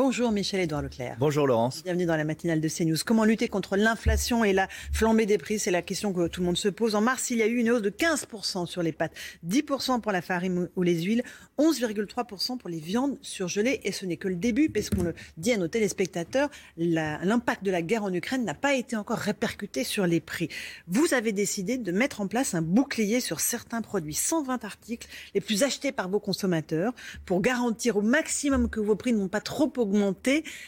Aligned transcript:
Bonjour 0.00 0.32
Michel-Édouard 0.32 0.82
Leclerc. 0.82 1.14
Bonjour 1.20 1.46
Laurence. 1.46 1.84
Bienvenue 1.84 2.04
dans 2.04 2.16
la 2.16 2.24
matinale 2.24 2.60
de 2.60 2.68
CNews. 2.68 2.96
Comment 3.06 3.22
lutter 3.22 3.46
contre 3.46 3.76
l'inflation 3.76 4.42
et 4.42 4.52
la 4.52 4.66
flambée 4.92 5.24
des 5.24 5.38
prix? 5.38 5.60
C'est 5.60 5.70
la 5.70 5.82
question 5.82 6.12
que 6.12 6.26
tout 6.26 6.40
le 6.40 6.46
monde 6.46 6.56
se 6.56 6.66
pose. 6.66 6.96
En 6.96 7.00
mars, 7.00 7.30
il 7.30 7.38
y 7.38 7.42
a 7.42 7.46
eu 7.46 7.58
une 7.58 7.70
hausse 7.70 7.80
de 7.80 7.90
15% 7.90 8.66
sur 8.66 8.82
les 8.82 8.90
pâtes, 8.90 9.12
10% 9.46 10.00
pour 10.00 10.10
la 10.10 10.20
farine 10.20 10.68
ou 10.74 10.82
les 10.82 11.00
huiles, 11.02 11.22
11,3% 11.60 12.58
pour 12.58 12.68
les 12.68 12.80
viandes 12.80 13.18
surgelées. 13.22 13.82
Et 13.84 13.92
ce 13.92 14.04
n'est 14.04 14.16
que 14.16 14.26
le 14.26 14.34
début, 14.34 14.68
parce 14.68 14.90
qu'on 14.90 15.04
le 15.04 15.14
dit 15.36 15.52
à 15.52 15.58
nos 15.58 15.68
téléspectateurs, 15.68 16.50
l'impact 16.76 17.62
de 17.62 17.70
la 17.70 17.80
guerre 17.80 18.02
en 18.02 18.12
Ukraine 18.12 18.44
n'a 18.44 18.54
pas 18.54 18.74
été 18.74 18.96
encore 18.96 19.18
répercuté 19.18 19.84
sur 19.84 20.08
les 20.08 20.18
prix. 20.18 20.48
Vous 20.88 21.14
avez 21.14 21.30
décidé 21.30 21.78
de 21.78 21.92
mettre 21.92 22.20
en 22.20 22.26
place 22.26 22.56
un 22.56 22.62
bouclier 22.62 23.20
sur 23.20 23.38
certains 23.38 23.80
produits, 23.80 24.14
120 24.14 24.64
articles 24.64 25.06
les 25.36 25.40
plus 25.40 25.62
achetés 25.62 25.92
par 25.92 26.08
vos 26.08 26.18
consommateurs, 26.18 26.92
pour 27.26 27.40
garantir 27.40 27.96
au 27.96 28.02
maximum 28.02 28.68
que 28.68 28.80
vos 28.80 28.96
prix 28.96 29.12
n'ont 29.12 29.28
pas 29.28 29.40
trop 29.40 29.72
augmenté, 29.76 29.83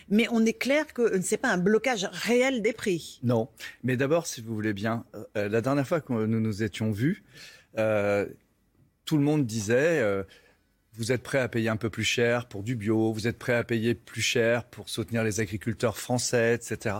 mais 0.09 0.27
on 0.30 0.45
est 0.45 0.59
clair 0.59 0.93
que 0.93 1.21
ce 1.21 1.35
n'est 1.35 1.38
pas 1.38 1.51
un 1.51 1.59
blocage 1.59 2.09
réel 2.13 2.63
des 2.63 2.73
prix. 2.73 3.21
Non, 3.23 3.49
mais 3.82 3.96
d'abord, 3.96 4.27
si 4.27 4.40
vous 4.40 4.54
voulez 4.54 4.73
bien, 4.73 5.04
euh, 5.37 5.49
la 5.49 5.60
dernière 5.60 5.87
fois 5.87 6.01
que 6.01 6.13
nous 6.13 6.40
nous 6.40 6.63
étions 6.63 6.90
vus, 6.90 7.24
euh, 7.79 8.27
tout 9.05 9.16
le 9.16 9.23
monde 9.23 9.46
disait... 9.46 10.01
Euh, 10.01 10.23
vous 10.99 11.13
êtes 11.13 11.23
prêt 11.23 11.40
à 11.40 11.49
payer 11.49 11.68
un 11.68 11.77
peu 11.77 11.90
plus 11.90 12.05
cher 12.05 12.49
pour 12.49 12.63
du 12.63 12.74
bio, 12.74 13.13
vous 13.13 13.29
êtes 13.29 13.38
prêt 13.38 13.55
à 13.55 13.65
payer 13.65 13.95
plus 13.95 14.23
cher 14.23 14.65
pour 14.65 14.88
soutenir 14.88 15.24
les 15.24 15.40
agriculteurs 15.40 15.99
français, 15.99 16.55
etc. 16.55 16.96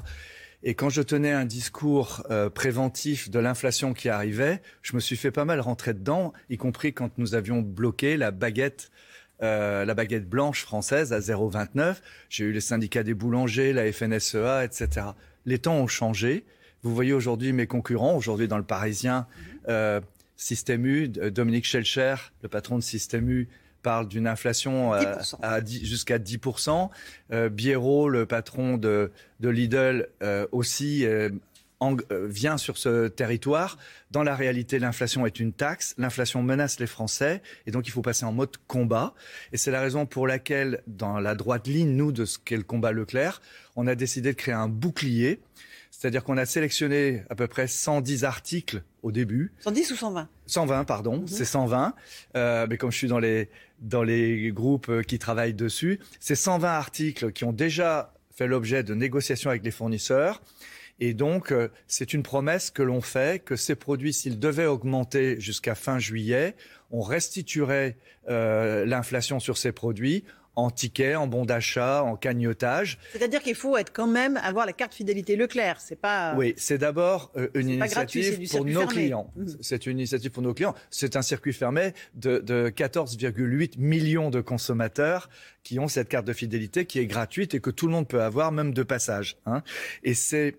Et 0.63 0.75
quand 0.75 0.89
je 0.89 1.03
tenais 1.03 1.33
un 1.33 1.45
discours 1.45 2.23
euh, 2.31 2.51
préventif 2.51 3.31
de 3.31 3.39
l'inflation 3.39 3.95
qui 3.95 4.09
arrivait, 4.09 4.61
je 4.83 4.95
me 4.95 5.01
suis 5.01 5.17
fait 5.17 5.31
pas 5.31 5.45
mal 5.45 5.61
rentrer 5.61 5.95
dedans, 5.95 6.33
y 6.51 6.57
compris 6.57 6.93
quand 6.93 7.19
nous 7.19 7.35
avions 7.35 7.63
bloqué 7.63 8.17
la 8.17 8.31
baguette 8.31 8.91
euh, 9.43 9.85
la 9.85 9.95
baguette 9.95 10.29
blanche 10.29 10.63
française 10.63 11.13
à 11.13 11.21
0,29. 11.21 11.97
J'ai 12.29 12.45
eu 12.45 12.53
les 12.53 12.61
syndicats 12.61 13.03
des 13.03 13.15
boulangers, 13.15 13.73
la 13.73 13.91
FNSEA, 13.93 14.65
etc. 14.65 15.09
Les 15.45 15.59
temps 15.59 15.77
ont 15.77 15.87
changé. 15.87 16.45
Vous 16.83 16.95
voyez 16.95 17.13
aujourd'hui 17.13 17.53
mes 17.53 17.67
concurrents, 17.67 18.17
aujourd'hui 18.17 18.49
dans 18.49 18.59
le 18.59 18.65
Parisien, 18.65 19.27
euh, 19.69 20.01
Système 20.37 20.87
U, 20.87 21.09
Dominique 21.09 21.65
Schelcher, 21.65 22.15
le 22.43 22.49
patron 22.49 22.77
de 22.77 22.83
Système 22.83 23.29
U, 23.31 23.49
parle 23.87 24.09
d'une 24.09 24.27
inflation 24.27 24.95
euh, 24.95 25.15
à, 25.43 25.65
jusqu'à 25.65 26.19
10%. 26.19 26.91
Euh, 27.31 27.49
le 27.49 28.25
patron 28.25 28.79
de, 28.79 29.13
de 29.39 29.49
Lidl, 29.49 30.09
euh, 30.25 30.45
aussi 30.51 31.07
vient 32.11 32.59
sur 32.59 32.79
ce 32.79 33.09
territoire. 33.09 33.79
Dans 34.11 34.23
la 34.23 34.35
réalité, 34.35 34.79
l'inflation 34.79 35.27
est 35.27 35.41
une 35.41 35.53
taxe. 35.53 35.95
L'inflation 35.99 36.43
menace 36.43 36.81
les 36.81 36.87
Français. 36.87 37.43
Et 37.67 37.71
donc, 37.71 37.87
il 37.87 37.91
faut 37.91 38.03
passer 38.03 38.25
en 38.25 38.33
mode 38.33 38.57
combat. 38.67 39.15
Et 39.53 39.57
c'est 39.57 39.71
la 39.71 39.81
raison 39.81 40.07
pour 40.07 40.27
laquelle, 40.27 40.83
dans 40.87 41.19
la 41.19 41.35
droite 41.35 41.67
ligne, 41.67 41.91
nous, 41.91 42.13
de 42.13 42.25
ce 42.25 42.39
qu'est 42.39 42.57
le 42.57 42.63
combat 42.63 42.93
Leclerc, 42.93 43.43
on 43.77 43.87
a 43.87 43.95
décidé 43.95 44.33
de 44.33 44.37
créer 44.37 44.55
un 44.55 44.69
bouclier. 44.69 45.41
C'est-à-dire 45.91 46.25
qu'on 46.25 46.37
a 46.37 46.45
sélectionné 46.45 47.25
à 47.31 47.35
peu 47.35 47.47
près 47.47 47.67
110 47.67 48.25
articles 48.25 48.83
au 49.03 49.13
début. 49.13 49.53
110 49.61 49.93
ou 49.93 49.97
120 49.97 50.29
120, 50.47 50.85
pardon, 50.85 51.21
mhm. 51.21 51.27
c'est 51.27 51.47
120. 51.47 51.95
Euh, 52.37 52.67
mais 52.69 52.77
comme 52.77 52.93
je 52.93 52.99
suis 52.99 53.09
dans 53.09 53.19
les, 53.19 53.49
dans 53.81 54.03
les 54.03 54.53
groupes 54.53 54.91
euh, 54.91 55.03
qui 55.03 55.19
travaillent 55.19 55.55
dessus, 55.55 55.99
c'est 56.21 56.35
120 56.35 56.69
articles 56.69 57.33
qui 57.33 57.45
ont 57.45 57.53
déjà 57.53 58.13
fait 58.35 58.47
l'objet 58.47 58.83
de 58.83 58.95
négociations 58.95 59.49
avec 59.49 59.65
les 59.65 59.71
fournisseurs. 59.71 60.43
Et 60.99 61.15
donc, 61.15 61.53
euh, 61.53 61.69
c'est 61.87 62.15
une 62.15 62.23
promesse 62.23 62.71
que 62.71 62.83
l'on 62.83 63.01
fait 63.01 63.43
que 63.43 63.57
ces 63.57 63.75
produits, 63.75 64.13
s'ils 64.13 64.39
devaient 64.39 64.67
augmenter 64.67 65.41
jusqu'à 65.41 65.75
fin 65.75 65.99
juillet, 65.99 66.55
on 66.91 67.01
restituerait 67.01 67.97
l'inflation 68.29 69.39
sur 69.39 69.57
ces 69.57 69.71
produits 69.71 70.25
en 70.57 70.71
tickets, 70.71 71.17
en 71.17 71.27
bons 71.27 71.45
d'achat, 71.45 72.03
en 72.03 72.17
cagnotage. 72.17 72.99
C'est-à-dire 73.13 73.43
qu'il 73.43 73.55
faut 73.55 73.77
être 73.77 73.93
quand 73.93 74.07
même 74.07 74.39
avoir 74.39 74.65
la 74.65 74.73
carte 74.73 74.95
fidélité 74.95 75.37
Leclerc. 75.37 75.81
C'est 75.81 76.01
pas. 76.01 76.35
Oui, 76.35 76.55
c'est 76.57 76.79
d'abord 76.79 77.31
euh, 77.37 77.49
une 77.55 77.69
initiative 77.69 78.49
pour 78.51 78.65
nos 78.65 78.87
clients. 78.87 79.31
Mmh. 79.37 79.47
C'est 79.61 79.87
une 79.87 79.99
initiative 79.99 80.31
pour 80.31 80.43
nos 80.43 80.55
clients. 80.55 80.75
C'est 80.91 81.15
un 81.15 81.23
circuit 81.23 81.53
fermé 81.53 81.93
de, 82.15 82.39
de 82.39 82.71
14,8 82.71 83.79
millions 83.79 84.31
de 84.31 84.41
consommateurs 84.41 85.29
qui 85.63 85.79
ont 85.79 85.89
cette 85.89 86.09
carte 86.09 86.27
de 86.27 86.33
fidélité 86.33 86.87
qui 86.87 87.01
est 87.01 87.07
gratuite 87.07 87.55
et 87.55 87.61
que 87.61 87.71
tout 87.71 87.87
le 87.87 87.93
monde 87.93 88.09
peut 88.09 88.23
avoir, 88.23 88.51
même 88.51 88.73
de 88.73 88.83
passage. 88.83 89.37
Hein. 89.45 89.63
Et 90.05 90.15
c'est 90.15 90.57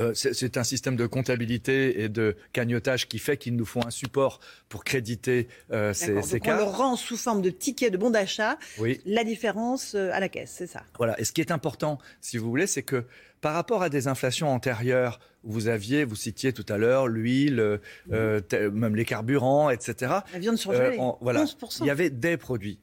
euh, 0.00 0.12
c'est 0.14 0.56
un 0.56 0.64
système 0.64 0.96
de 0.96 1.06
comptabilité 1.06 2.02
et 2.02 2.08
de 2.08 2.36
cagnotage 2.52 3.06
qui 3.06 3.20
fait 3.20 3.36
qu'il 3.36 3.54
nous 3.54 3.64
faut 3.64 3.84
un 3.86 3.90
support 3.90 4.40
pour 4.68 4.82
créditer 4.82 5.46
euh, 5.70 5.92
ces, 5.92 6.20
ces 6.22 6.40
cartes. 6.40 6.60
On 6.60 6.64
le 6.64 6.70
rend 6.70 6.96
sous 6.96 7.16
forme 7.16 7.42
de 7.42 7.50
ticket 7.50 7.90
de 7.90 7.96
bon 7.96 8.10
d'achat. 8.10 8.58
Oui. 8.78 9.00
La 9.06 9.22
différence 9.22 9.94
euh, 9.94 10.10
à 10.12 10.18
la 10.18 10.28
caisse, 10.28 10.52
c'est 10.56 10.66
ça. 10.66 10.82
Voilà. 10.98 11.18
Et 11.20 11.24
ce 11.24 11.32
qui 11.32 11.40
est 11.40 11.52
important, 11.52 11.98
si 12.20 12.38
vous 12.38 12.48
voulez, 12.48 12.66
c'est 12.66 12.82
que 12.82 13.04
par 13.40 13.54
rapport 13.54 13.82
à 13.82 13.88
des 13.88 14.08
inflations 14.08 14.48
antérieures, 14.48 15.20
vous 15.44 15.68
aviez, 15.68 16.04
vous 16.04 16.16
citiez 16.16 16.52
tout 16.52 16.66
à 16.68 16.76
l'heure 16.76 17.06
l'huile, 17.06 17.78
même 18.08 18.96
les 18.96 19.04
carburants, 19.04 19.70
etc. 19.70 20.12
La 20.32 20.38
viande 20.40 20.56
surgelée. 20.56 20.98
voilà. 21.20 21.44
Il 21.80 21.86
y 21.86 21.90
avait 21.90 22.10
des 22.10 22.36
produits. 22.36 22.80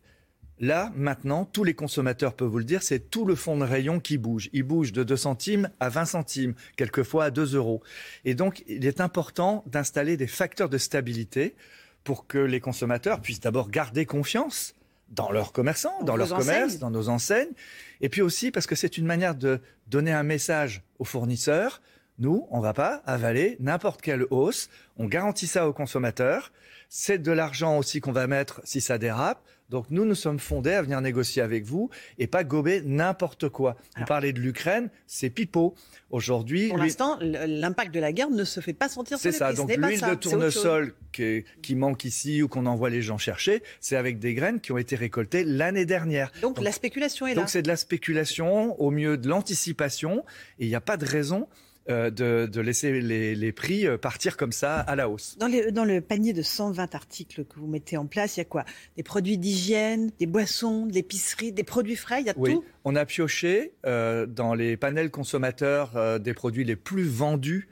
Là, 0.62 0.92
maintenant, 0.96 1.44
tous 1.44 1.64
les 1.64 1.74
consommateurs 1.74 2.36
peuvent 2.36 2.48
vous 2.48 2.60
le 2.60 2.64
dire, 2.64 2.84
c'est 2.84 3.10
tout 3.10 3.26
le 3.26 3.34
fond 3.34 3.58
de 3.58 3.64
rayon 3.64 4.00
qui 4.00 4.20
bouge. 4.20 4.48
Il 4.54 4.62
bouge 4.62 4.94
de 4.94 5.04
2 5.04 5.18
centimes 5.18 5.70
à 5.80 5.90
20 5.90 6.06
centimes, 6.06 6.54
quelquefois 6.78 7.26
à 7.26 7.32
2 7.32 7.56
euros. 7.56 7.82
Et 8.26 8.36
donc, 8.36 8.64
il 8.68 8.86
est 8.86 9.02
important 9.02 9.64
d'installer 9.66 10.18
des 10.18 10.28
facteurs 10.28 10.70
de 10.70 10.78
stabilité 10.78 11.56
pour 12.04 12.28
que 12.28 12.38
les 12.38 12.60
consommateurs 12.60 13.22
puissent 13.22 13.40
d'abord 13.40 13.72
garder 13.72 14.06
confiance 14.06 14.76
dans 15.10 15.32
leurs 15.32 15.52
commerçants, 15.52 16.04
dans, 16.04 16.16
leurs 16.16 16.30
commerces, 16.30 16.78
dans 16.78 16.92
nos 16.92 17.10
enseignes. 17.10 17.52
Et 18.00 18.10
puis 18.10 18.22
aussi 18.22 18.52
parce 18.52 18.68
que 18.68 18.76
c'est 18.76 19.00
une 19.00 19.06
manière 19.08 19.34
de 19.34 19.60
donner 19.88 20.14
un 20.14 20.24
message 20.24 20.84
aux 21.00 21.06
fournisseurs. 21.06 21.82
Nous, 22.20 22.48
on 22.52 22.60
ne 22.60 22.64
va 22.64 22.74
pas 22.74 23.02
avaler 23.08 23.58
n'importe 23.60 24.02
quelle 24.02 24.26
hausse. 24.30 24.70
On 24.98 25.08
garantit 25.08 25.48
ça 25.48 25.68
aux 25.68 25.74
consommateurs. 25.74 26.52
C'est 26.94 27.20
de 27.20 27.32
l'argent 27.32 27.78
aussi 27.78 28.02
qu'on 28.02 28.12
va 28.12 28.28
mettre 28.28 28.60
si 28.66 28.82
ça 28.82 28.98
dérape. 28.98 29.42
Donc 29.70 29.86
nous, 29.92 30.04
nous 30.04 30.14
sommes 30.14 30.40
fondés 30.40 30.74
à 30.74 30.82
venir 30.82 31.00
négocier 31.00 31.42
avec 31.42 31.64
vous 31.64 31.90
et 32.20 32.28
pas 32.28 32.44
gober 32.44 32.82
n'importe 32.84 33.48
quoi. 33.48 33.78
Vous 33.98 34.04
parlez 34.04 34.34
de 34.34 34.42
l'Ukraine, 34.42 34.90
c'est 35.08 35.30
pipeau. 35.30 35.74
Aujourd'hui, 36.10 36.68
pour 36.68 36.80
l'instant, 36.80 37.18
l'impact 37.22 37.94
de 37.94 38.02
la 38.02 38.12
guerre 38.12 38.30
ne 38.30 38.44
se 38.44 38.60
fait 38.60 38.74
pas 38.74 38.90
sentir. 38.90 39.18
C'est 39.20 39.32
ça. 39.32 39.54
Donc 39.54 39.74
l'huile 39.74 40.02
de 40.02 40.16
tournesol 40.16 40.94
qui, 41.14 41.46
qui, 41.62 41.76
manque 41.76 42.04
ici 42.04 42.44
ou 42.44 42.50
qu'on 42.50 42.66
envoie 42.66 42.90
les 42.90 43.02
gens 43.02 43.18
chercher, 43.18 43.64
c'est 43.80 43.96
avec 43.96 44.20
des 44.20 44.34
graines 44.34 44.60
qui 44.60 44.74
ont 44.74 44.78
été 44.78 44.98
récoltées 44.98 45.46
l'année 45.46 45.86
dernière. 45.86 46.30
Donc, 46.42 46.60
la 46.60 46.74
spéculation 46.74 47.26
est 47.26 47.36
là. 47.36 47.42
Donc 47.44 47.50
c'est 47.50 47.62
de 47.62 47.70
la 47.70 47.78
spéculation 47.78 48.78
au 48.82 48.92
mieux 48.92 49.16
de 49.16 49.30
l'anticipation 49.30 50.26
et 50.60 50.66
il 50.66 50.68
n'y 50.68 50.76
a 50.76 50.82
pas 50.82 50.98
de 50.98 51.06
raison 51.06 51.48
euh, 51.90 52.12
de, 52.12 52.62
laisser 52.62 53.02
les, 53.02 53.52
prix 53.52 53.88
euh, 53.88 53.98
partir 53.98 54.38
comme 54.38 54.52
ça 54.52 54.80
à 54.80 54.96
la 54.96 55.10
hausse. 55.10 55.36
Dans, 55.40 55.48
le 55.84 56.00
panier 56.00 56.32
de 56.32 56.44
120 56.44 56.94
articles 56.94 57.44
que 57.44 57.60
vous 57.60 57.66
mettez 57.66 57.98
en 57.98 58.06
place, 58.06 58.38
il 58.38 58.42
y 58.42 58.42
a 58.42 58.46
quoi? 58.46 58.66
Des 58.98 59.04
produits 59.04 59.40
d'hygiène, 59.40 60.12
des 60.20 60.28
boissons, 60.28 60.86
de 60.86 60.94
l'épicerie, 60.94 61.52
des 61.52 61.64
produits 61.64 61.96
frais, 61.96 62.22
il 62.22 62.28
y 62.28 62.30
a 62.30 62.34
oui. 62.38 62.54
tout? 62.54 62.64
On 62.86 62.96
a 62.96 63.06
pioché 63.06 63.74
euh, 63.88 64.28
dans 64.28 64.54
les 64.54 64.78
panels 64.78 65.10
consommateurs 65.10 66.20
des 66.20 66.34
produits 66.36 66.64
les 66.64 66.76
plus 66.76 67.08
vendus 67.08 67.68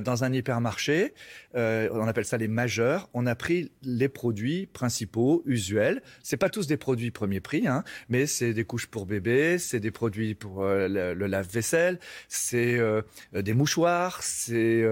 dans 0.00 0.24
un 0.24 0.32
hypermarché. 0.32 1.14
Euh, 1.56 1.88
on 1.92 2.06
appelle 2.08 2.24
ça 2.24 2.36
les 2.36 2.48
majeurs. 2.48 3.08
On 3.14 3.26
a 3.26 3.34
pris 3.34 3.70
les 3.82 4.08
produits 4.08 4.66
principaux, 4.66 5.42
usuels. 5.46 6.02
C'est 6.22 6.36
pas 6.36 6.50
tous 6.50 6.66
des 6.66 6.76
produits 6.76 7.10
premier 7.10 7.40
prix, 7.40 7.66
hein, 7.66 7.84
mais 8.08 8.26
c'est 8.26 8.52
des 8.52 8.64
couches 8.64 8.86
pour 8.86 9.06
bébé, 9.06 9.58
c'est 9.58 9.80
des 9.80 9.90
produits 9.90 10.34
pour 10.34 10.62
euh, 10.62 11.14
le, 11.14 11.26
lave-vaisselle, 11.26 11.98
c'est 12.28 12.78
euh, 12.78 13.02
des 13.32 13.54
mouchoirs, 13.54 14.22
c'est 14.22 14.84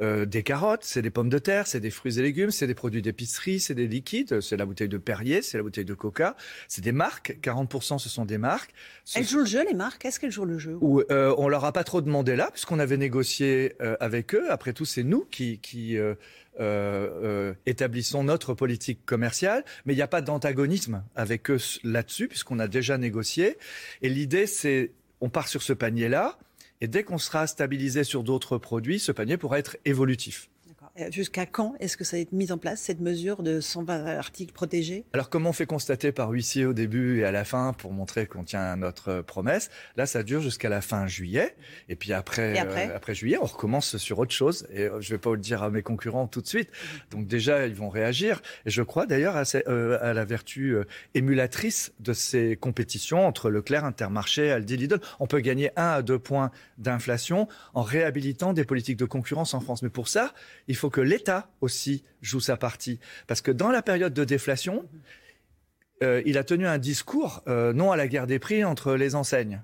des 0.00 0.42
carottes, 0.42 0.84
c'est 0.84 1.02
des 1.02 1.10
pommes 1.10 1.28
de 1.28 1.38
terre, 1.38 1.66
c'est 1.66 1.80
des 1.80 1.90
fruits 1.90 2.18
et 2.18 2.22
légumes, 2.22 2.50
c'est 2.50 2.66
des 2.66 2.74
produits 2.74 3.02
d'épicerie, 3.02 3.60
c'est 3.60 3.74
des 3.74 3.86
liquides, 3.86 4.40
c'est 4.40 4.56
la 4.56 4.66
bouteille 4.66 4.88
de 4.88 4.98
Perrier, 4.98 5.42
c'est 5.42 5.56
la 5.56 5.62
bouteille 5.62 5.84
de 5.84 5.94
Coca, 5.94 6.36
c'est 6.68 6.82
des 6.82 6.92
marques. 6.92 7.38
40% 7.42 7.98
ce 7.98 8.08
sont 8.08 8.24
des 8.24 8.38
marques. 8.38 8.72
elles 9.14 9.26
jouent 9.26 9.40
le 9.40 9.44
jeu, 9.46 9.64
les 9.66 9.74
marques? 9.74 10.04
Est-ce 10.04 10.20
qu'elles 10.20 10.30
jouent 10.30 10.44
le 10.44 10.58
jeu? 10.58 10.78
On 10.80 11.48
leur 11.48 11.64
a 11.64 11.72
pas 11.72 11.84
trop 11.84 12.00
demandé 12.00 12.36
là, 12.36 12.50
puisqu'on 12.52 12.78
avait 12.78 12.96
négocié 12.96 13.74
avec 14.00 14.13
eux. 14.34 14.50
Après 14.50 14.72
tout, 14.72 14.84
c'est 14.84 15.02
nous 15.02 15.26
qui, 15.30 15.58
euh, 15.96 16.14
euh, 16.60 17.08
euh, 17.22 17.54
établissons 17.66 18.22
notre 18.22 18.54
politique 18.54 19.04
commerciale, 19.04 19.64
mais 19.84 19.92
il 19.92 19.96
n'y 19.96 20.02
a 20.02 20.08
pas 20.08 20.20
d'antagonisme 20.20 21.02
avec 21.16 21.50
eux 21.50 21.58
là-dessus, 21.82 22.28
puisqu'on 22.28 22.58
a 22.58 22.68
déjà 22.68 22.98
négocié. 22.98 23.58
Et 24.02 24.08
l'idée, 24.08 24.46
c'est, 24.46 24.92
on 25.20 25.28
part 25.28 25.48
sur 25.48 25.62
ce 25.62 25.72
panier-là, 25.72 26.38
et 26.80 26.86
dès 26.86 27.02
qu'on 27.02 27.18
sera 27.18 27.46
stabilisé 27.46 28.04
sur 28.04 28.22
d'autres 28.22 28.58
produits, 28.58 28.98
ce 28.98 29.12
panier 29.12 29.36
pourra 29.36 29.58
être 29.58 29.76
évolutif. 29.84 30.48
Euh, 31.00 31.10
jusqu'à 31.10 31.44
quand 31.44 31.74
est-ce 31.80 31.96
que 31.96 32.04
ça 32.04 32.16
va 32.16 32.20
être 32.20 32.30
mis 32.32 32.52
en 32.52 32.58
place, 32.58 32.80
cette 32.80 33.00
mesure 33.00 33.42
de 33.42 33.60
120 33.60 34.06
articles 34.16 34.52
protégés? 34.52 35.04
Alors, 35.12 35.28
comme 35.28 35.44
on 35.46 35.52
fait 35.52 35.66
constater 35.66 36.12
par 36.12 36.30
huissier 36.30 36.66
au 36.66 36.72
début 36.72 37.18
et 37.18 37.24
à 37.24 37.32
la 37.32 37.44
fin 37.44 37.72
pour 37.72 37.92
montrer 37.92 38.26
qu'on 38.26 38.44
tient 38.44 38.60
à 38.62 38.76
notre 38.76 39.20
promesse, 39.22 39.70
là, 39.96 40.06
ça 40.06 40.22
dure 40.22 40.40
jusqu'à 40.40 40.68
la 40.68 40.80
fin 40.80 41.08
juillet. 41.08 41.56
Et 41.88 41.96
puis 41.96 42.12
après, 42.12 42.54
Et 42.54 42.58
après 42.60 42.90
euh, 42.90 42.96
après 42.96 43.14
juillet, 43.14 43.38
on 43.42 43.46
recommence 43.46 43.96
sur 43.96 44.20
autre 44.20 44.30
chose. 44.32 44.68
Et 44.70 44.82
euh, 44.82 45.00
je 45.00 45.10
vais 45.10 45.18
pas 45.18 45.32
le 45.32 45.38
dire 45.38 45.64
à 45.64 45.70
mes 45.70 45.82
concurrents 45.82 46.28
tout 46.28 46.40
de 46.40 46.46
suite. 46.46 46.70
Donc 47.10 47.26
déjà, 47.26 47.66
ils 47.66 47.74
vont 47.74 47.88
réagir. 47.88 48.40
Et 48.64 48.70
je 48.70 48.82
crois 48.82 49.06
d'ailleurs 49.06 49.34
à, 49.36 49.44
ces- 49.44 49.64
euh, 49.66 49.98
à 50.00 50.12
la 50.14 50.24
vertu 50.24 50.76
euh, 50.76 50.84
émulatrice 51.14 51.92
de 51.98 52.12
ces 52.12 52.56
compétitions 52.56 53.26
entre 53.26 53.50
Leclerc, 53.50 53.84
Intermarché, 53.84 54.52
Aldi, 54.52 54.76
Lidl. 54.76 55.00
On 55.18 55.26
peut 55.26 55.40
gagner 55.40 55.70
un 55.76 55.88
à 55.88 56.02
deux 56.02 56.20
points 56.20 56.52
d'inflation 56.78 57.48
en 57.74 57.82
réhabilitant 57.82 58.52
des 58.52 58.64
politiques 58.64 58.96
de 58.98 59.06
concurrence 59.06 59.54
en 59.54 59.60
France. 59.60 59.82
Mais 59.82 59.88
pour 59.90 60.06
ça, 60.06 60.32
il 60.68 60.76
faut 60.76 60.83
que 60.90 61.00
l'État 61.00 61.50
aussi 61.60 62.04
joue 62.22 62.40
sa 62.40 62.56
partie. 62.56 62.98
Parce 63.26 63.40
que 63.40 63.50
dans 63.50 63.70
la 63.70 63.82
période 63.82 64.14
de 64.14 64.24
déflation, 64.24 64.84
euh, 66.02 66.22
il 66.26 66.38
a 66.38 66.44
tenu 66.44 66.66
un 66.66 66.78
discours 66.78 67.42
euh, 67.48 67.72
non 67.72 67.92
à 67.92 67.96
la 67.96 68.08
guerre 68.08 68.26
des 68.26 68.38
prix 68.38 68.64
entre 68.64 68.94
les 68.94 69.14
enseignes. 69.14 69.62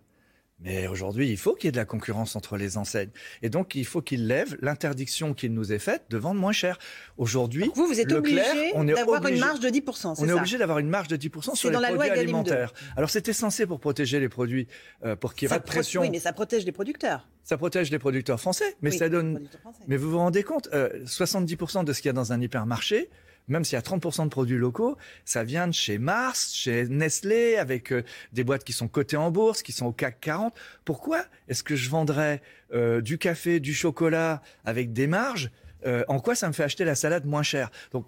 Mais 0.63 0.87
aujourd'hui, 0.89 1.31
il 1.31 1.39
faut 1.39 1.55
qu'il 1.55 1.67
y 1.67 1.69
ait 1.69 1.73
de 1.73 1.77
la 1.79 1.87
concurrence 1.87 2.37
entre 2.37 2.57
les 2.59 2.77
enseignes. 2.77 3.11
Et 3.43 3.49
donc, 3.49 3.75
il 3.75 3.87
faut 3.87 4.03
qu'il 4.03 4.27
lève 4.27 4.59
l'interdiction 4.61 5.33
qu'il 5.33 5.55
nous 5.55 5.73
est 5.73 5.79
faite 5.79 6.05
de 6.11 6.19
vendre 6.19 6.39
moins 6.39 6.53
cher. 6.53 6.79
Aujourd'hui, 7.17 7.71
Vous, 7.75 7.87
vous 7.87 7.99
êtes 7.99 8.11
Leclerc, 8.11 8.75
obligé 8.75 8.95
d'avoir 8.95 9.27
une 9.27 9.39
marge 9.39 9.61
de 9.61 9.69
10%, 9.69 10.15
c'est 10.17 10.23
on 10.23 10.25
est 10.25 10.29
ça 10.29 10.35
obligé 10.37 10.59
d'avoir 10.59 10.79
une 10.79 10.89
marge 10.91 11.09
de 11.09 11.17
10% 11.17 11.43
C'est 11.43 11.57
sur 11.57 11.71
les 11.71 11.75
dans 11.75 11.81
la 11.81 11.91
loi 11.91 12.05
produits 12.05 12.13
Egalim 12.13 12.43
2. 12.45 12.51
alimentaires. 12.53 12.73
Alors, 12.97 13.09
c'était 13.09 13.33
censé 13.33 13.67
pour 13.67 13.81
protéger 13.81 14.21
les 14.21 14.29
produits, 14.29 14.67
euh, 15.05 15.17
pour 15.17 15.35
qu'il 15.35 15.49
n'y 15.49 15.55
ait 15.55 15.57
pas 15.57 15.61
de 15.61 15.71
pression. 15.71 16.03
Oui, 16.03 16.11
mais 16.11 16.21
ça 16.21 16.33
protège 16.35 16.65
les 16.67 16.73
producteurs. 16.73 17.27
Ça 17.43 17.57
protège 17.57 17.91
les 17.91 17.99
producteurs 17.99 18.39
français, 18.39 18.77
mais 18.83 18.91
Oui, 18.91 18.99
ça 18.99 19.09
donne. 19.09 19.49
Mais 19.89 19.97
vous 19.97 20.11
vous 20.11 20.19
rendez 20.19 20.43
compte, 20.43 20.69
euh, 20.75 20.91
70% 21.07 21.85
de 21.85 21.93
ce 21.93 22.03
qu'il 22.03 22.09
y 22.09 22.11
a 22.11 22.13
dans 22.13 22.33
un 22.33 22.41
hypermarché, 22.41 23.09
même 23.51 23.65
s'il 23.65 23.75
y 23.77 23.79
a 23.79 23.83
30% 23.83 24.25
de 24.25 24.29
produits 24.31 24.57
locaux, 24.57 24.97
ça 25.25 25.45
vient 25.45 25.67
de 25.69 25.73
chez 25.75 25.99
Mars, 25.99 26.53
chez 26.55 26.87
Nestlé, 26.89 27.57
avec 27.57 27.93
euh, 27.93 28.03
des 28.33 28.45
boîtes 28.45 28.65
qui 28.65 28.73
sont 28.73 28.89
cotées 28.89 29.17
en 29.19 29.31
bourse, 29.31 29.63
qui 29.63 29.73
sont 29.73 29.87
au 29.87 29.93
CAC 29.93 30.21
40. 30.21 30.55
Pourquoi 30.85 31.25
est-ce 31.49 31.63
que 31.63 31.77
je 31.77 31.91
vendrais 31.91 32.41
euh, 32.73 33.01
du 33.01 33.19
café, 33.19 33.61
du 33.61 33.75
chocolat 33.75 34.41
avec 34.65 34.93
des 34.93 35.07
marges 35.07 35.51
Euh, 35.87 36.05
En 36.09 36.21
quoi 36.21 36.35
ça 36.35 36.47
me 36.49 36.53
fait 36.53 36.63
acheter 36.65 36.85
la 36.85 36.95
salade 36.95 37.25
moins 37.27 37.43
chère 37.43 37.71
Donc, 37.93 38.07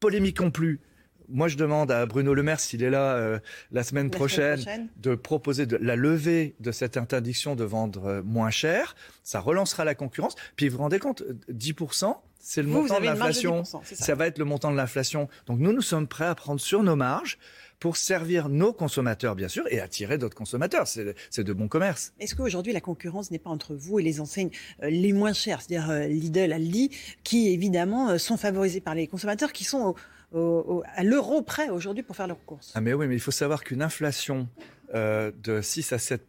polémiquons 0.00 0.50
plus. 0.50 0.80
Moi, 1.28 1.46
je 1.46 1.56
demande 1.56 1.92
à 1.92 2.06
Bruno 2.06 2.34
Le 2.34 2.42
Maire, 2.42 2.58
s'il 2.58 2.82
est 2.82 2.90
là 2.90 3.38
la 3.70 3.82
semaine 3.84 4.10
prochaine, 4.10 4.56
prochaine. 4.56 4.88
de 4.96 5.14
proposer 5.14 5.64
de 5.64 5.76
la 5.76 5.94
levée 5.94 6.56
de 6.58 6.72
cette 6.72 6.96
interdiction 6.96 7.54
de 7.54 7.62
vendre 7.62 8.20
moins 8.24 8.50
cher. 8.50 8.96
Ça 9.22 9.38
relancera 9.38 9.84
la 9.84 9.94
concurrence. 9.94 10.34
Puis 10.56 10.68
vous 10.68 10.78
vous 10.78 10.82
rendez 10.82 10.98
compte, 10.98 11.22
euh, 11.22 11.38
10%, 11.52 12.16
c'est 12.40 12.62
le 12.62 12.68
Vous, 12.68 12.82
montant 12.82 12.98
de 13.00 13.04
l'inflation. 13.04 13.62
10%, 13.62 13.80
c'est 13.84 13.94
ça. 13.94 14.04
Ça 14.04 14.14
va 14.14 14.26
être 14.26 14.38
le 14.38 14.44
montant 14.44 14.70
de 14.72 14.76
l'inflation. 14.76 15.28
Donc 15.46 15.58
nous, 15.60 15.72
nous 15.72 15.82
sommes 15.82 16.08
prêts 16.08 16.26
à 16.26 16.34
prendre 16.34 16.60
sur 16.60 16.82
nos 16.82 16.96
marges 16.96 17.38
pour 17.78 17.96
servir 17.96 18.48
nos 18.50 18.72
consommateurs, 18.74 19.34
bien 19.36 19.48
sûr, 19.48 19.64
et 19.70 19.80
attirer 19.80 20.18
d'autres 20.18 20.34
consommateurs. 20.36 20.86
C'est 20.86 21.14
c'est 21.30 21.44
de 21.44 21.52
bon 21.52 21.68
commerce. 21.68 22.12
Est-ce 22.20 22.34
qu'aujourd'hui, 22.34 22.72
la 22.72 22.80
concurrence 22.82 23.30
n'est 23.30 23.38
pas 23.38 23.48
entre 23.50 23.74
vous 23.74 23.98
et 23.98 24.02
les 24.02 24.20
enseignes 24.20 24.50
euh, 24.82 24.90
les 24.90 25.12
moins 25.12 25.32
chères, 25.32 25.62
c'est-à-dire 25.62 25.88
euh, 25.90 26.06
Lidl, 26.06 26.52
Aldi, 26.52 26.90
qui 27.24 27.48
évidemment 27.48 28.10
euh, 28.10 28.18
sont 28.18 28.36
favorisés 28.36 28.80
par 28.80 28.94
les 28.94 29.06
consommateurs, 29.06 29.52
qui 29.52 29.64
sont 29.64 29.94
au- 30.32 30.38
au- 30.38 30.64
au- 30.78 30.82
à 30.94 31.04
l'euro 31.04 31.40
près 31.42 31.70
aujourd'hui 31.70 32.02
pour 32.02 32.16
faire 32.16 32.26
leurs 32.26 32.44
courses? 32.44 32.72
Ah 32.74 32.80
mais 32.82 32.92
oui, 32.92 33.06
mais 33.06 33.14
il 33.14 33.20
faut 33.20 33.30
savoir 33.30 33.64
qu'une 33.64 33.82
inflation 33.82 34.48
de 34.92 35.60
6 35.62 35.92
à 35.92 35.98
7 35.98 36.26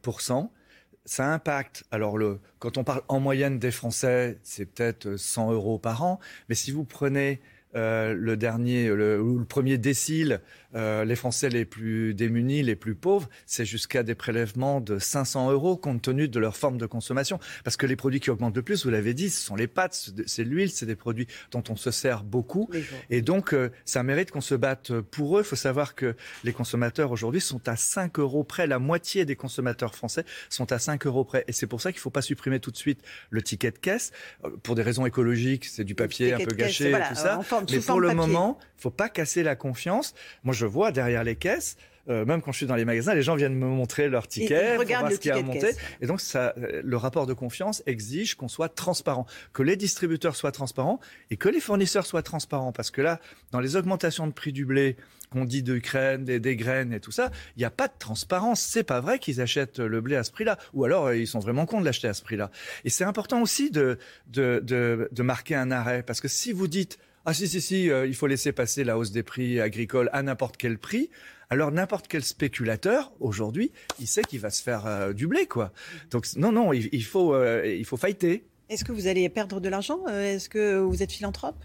ça 1.06 1.32
impacte. 1.32 1.84
Alors 1.92 2.18
le, 2.18 2.40
quand 2.60 2.78
on 2.78 2.84
parle 2.84 3.02
en 3.08 3.20
moyenne 3.20 3.60
des 3.60 3.72
Français, 3.72 4.40
c'est 4.44 4.66
peut-être 4.66 5.16
100 5.18 5.52
euros 5.52 5.80
par 5.80 6.04
an, 6.04 6.20
mais 6.50 6.56
si 6.56 6.72
vous 6.72 6.84
prenez 6.84 7.42
euh, 7.76 8.14
le 8.14 8.36
dernier, 8.38 8.88
le 8.90 9.46
premier 9.48 9.78
décile, 9.78 10.42
euh, 10.76 11.06
les 11.06 11.16
Français 11.16 11.50
les 11.50 11.66
plus 11.66 12.14
démunis, 12.14 12.64
les 12.64 12.76
plus 12.76 12.96
pauvres, 12.96 13.30
c'est 13.46 13.66
jusqu'à 13.66 14.04
des 14.04 14.16
prélèvements 14.16 14.82
de 14.82 15.00
500 15.00 15.52
euros 15.52 15.78
compte 15.78 16.02
tenu 16.02 16.28
de 16.28 16.40
leur 16.40 16.56
forme 16.56 16.78
de 16.78 16.86
consommation. 16.86 17.40
Parce 17.64 17.78
que 17.78 17.86
les 17.86 17.96
produits 17.96 18.20
qui 18.20 18.30
augmentent 18.30 18.56
le 18.56 18.62
plus, 18.62 18.86
vous 18.86 18.92
l'avez 18.92 19.14
dit, 19.14 19.30
ce 19.30 19.42
sont 19.42 19.56
les 19.56 19.68
pâtes, 19.68 20.12
c'est 20.26 20.44
l'huile, 20.44 20.72
c'est 20.72 20.86
des 20.86 20.96
produits 20.96 21.28
dont 21.52 21.64
on 21.70 21.76
se 21.76 21.92
sert 21.92 22.24
beaucoup. 22.24 22.70
Et 23.10 23.22
donc, 23.22 23.54
euh, 23.54 23.70
ça 23.86 24.04
mérite 24.04 24.32
qu'on 24.32 24.42
se 24.42 24.56
batte 24.56 25.00
pour 25.00 25.38
eux. 25.38 25.42
Il 25.42 25.46
faut 25.46 25.56
savoir 25.56 25.96
que 25.96 26.16
les 26.44 26.54
consommateurs 26.54 27.12
aujourd'hui 27.12 27.42
sont 27.42 27.68
à 27.68 27.76
5 27.76 28.20
euros 28.20 28.44
près. 28.44 28.68
La 28.68 28.80
moitié 28.80 29.26
des 29.26 29.36
consommateurs 29.36 29.96
français 29.96 30.26
sont 30.50 30.72
à 30.72 30.80
5 30.80 31.06
euros 31.06 31.26
près. 31.26 31.44
Et 31.48 31.52
c'est 31.52 31.68
pour 31.68 31.82
ça 31.82 31.92
qu'il 31.92 32.00
ne 32.00 32.04
faut 32.04 32.10
pas 32.10 32.22
supprimer 32.22 32.60
tout 32.60 32.72
de 32.72 32.78
suite 32.78 33.02
le 33.30 33.42
ticket 33.42 33.72
de 33.72 33.78
caisse. 33.78 34.12
Euh, 34.46 34.50
Pour 34.64 34.76
des 34.76 34.84
raisons 34.84 35.06
écologiques, 35.06 35.66
c'est 35.66 35.84
du 35.84 35.96
papier 35.96 36.34
un 36.34 36.38
peu 36.38 36.56
gâché 36.56 36.90
voilà, 36.90 37.10
tout 37.10 37.16
ça. 37.16 37.40
Mais 37.72 37.80
pour 37.80 38.00
le 38.00 38.08
papier. 38.08 38.16
moment, 38.16 38.58
il 38.78 38.82
faut 38.82 38.90
pas 38.90 39.10
casser 39.10 39.44
la 39.44 39.56
confiance. 39.56 40.14
Moi, 40.44 40.54
je 40.54 40.61
vois 40.66 40.92
derrière 40.92 41.24
les 41.24 41.36
caisses, 41.36 41.78
euh, 42.10 42.26
même 42.26 42.42
quand 42.42 42.52
je 42.52 42.58
suis 42.58 42.66
dans 42.66 42.76
les 42.76 42.86
magasins, 42.86 43.14
les 43.14 43.22
gens 43.22 43.36
viennent 43.36 43.56
me 43.56 43.68
montrer 43.68 44.10
leur 44.10 44.28
ticket, 44.28 44.76
pour 44.76 44.86
voir 44.86 45.12
ce 45.12 45.18
qui 45.18 45.30
a 45.30 45.42
monté. 45.42 45.76
Et 46.02 46.08
donc, 46.08 46.20
ça, 46.20 46.54
euh, 46.58 46.82
le 46.84 46.98
rapport 46.98 47.28
de 47.28 47.34
confiance 47.34 47.84
exige 47.86 48.36
qu'on 48.36 48.48
soit 48.48 48.70
transparent, 48.70 49.28
que 49.54 49.62
les 49.62 49.76
distributeurs 49.76 50.36
soient 50.36 50.52
transparents 50.52 51.00
et 51.30 51.38
que 51.38 51.48
les 51.48 51.60
fournisseurs 51.60 52.06
soient 52.06 52.24
transparents. 52.24 52.72
Parce 52.72 52.90
que 52.90 53.02
là, 53.02 53.20
dans 53.52 53.60
les 53.60 53.76
augmentations 53.76 54.26
de 54.26 54.34
prix 54.34 54.52
du 54.52 54.66
blé 54.66 54.98
qu'on 55.30 55.46
dit 55.46 55.64
d'Ukraine, 55.64 56.26
des, 56.26 56.40
des 56.40 56.56
graines 56.56 56.92
et 56.92 57.00
tout 57.00 57.12
ça, 57.12 57.32
il 57.56 57.60
n'y 57.60 57.66
a 57.66 57.70
pas 57.70 57.88
de 57.88 57.94
transparence. 58.00 58.62
C'est 58.62 58.84
pas 58.84 59.00
vrai 59.00 59.20
qu'ils 59.20 59.40
achètent 59.40 59.80
le 59.80 60.02
blé 60.02 60.16
à 60.16 60.24
ce 60.24 60.32
prix-là. 60.32 60.58
Ou 60.74 60.84
alors, 60.86 61.06
euh, 61.06 61.16
ils 61.16 61.28
sont 61.28 61.40
vraiment 61.40 61.68
cons 61.68 61.80
de 61.80 61.86
l'acheter 61.86 62.08
à 62.08 62.14
ce 62.14 62.24
prix-là. 62.24 62.50
Et 62.84 62.90
c'est 62.90 63.06
important 63.06 63.42
aussi 63.44 63.70
de, 63.70 64.00
de, 64.28 64.60
de, 64.64 65.08
de 65.12 65.24
marquer 65.24 65.54
un 65.56 65.70
arrêt. 65.70 66.02
Parce 66.02 66.20
que 66.20 66.28
si 66.28 66.52
vous 66.52 66.68
dites, 66.68 66.98
ah 67.26 67.34
si, 67.34 67.48
si, 67.48 67.62
si, 67.62 67.90
euh, 67.90 68.08
il 68.08 68.16
faut 68.16 68.28
laisser 68.28 68.52
passer 68.52 68.84
la 68.84 68.98
hausse 68.98 69.12
des 69.12 69.24
prix 69.24 69.60
agricoles 69.60 70.10
à 70.14 70.24
n'importe 70.24 70.58
quel 70.58 70.78
prix, 70.78 71.10
alors 71.50 71.72
n'importe 71.72 72.08
quel 72.08 72.24
spéculateur, 72.24 73.12
aujourd'hui, 73.20 73.72
il 74.00 74.08
sait 74.08 74.24
qu'il 74.24 74.40
va 74.40 74.50
se 74.50 74.64
faire 74.64 74.86
euh, 74.88 75.14
du 75.14 75.28
blé, 75.28 75.46
quoi. 75.48 75.72
Donc 76.10 76.26
non, 76.36 76.52
non, 76.52 76.74
il, 76.74 76.90
il 76.92 77.04
faut, 77.04 77.34
euh, 77.34 77.66
il 77.66 77.86
faut 77.86 77.98
fighter. 77.98 78.46
Est-ce 78.70 78.86
que 78.86 78.94
vous 78.94 79.08
allez 79.08 79.28
perdre 79.30 79.60
de 79.60 79.68
l'argent 79.70 80.00
Euh, 80.08 80.36
Est-ce 80.36 80.48
que 80.48 80.78
vous 80.80 81.04
êtes 81.04 81.12
philanthrope? 81.12 81.58